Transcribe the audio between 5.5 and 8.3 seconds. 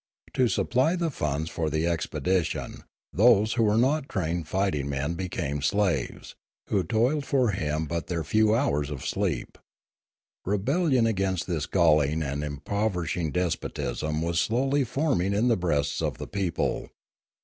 slaves, who toiled for him all but their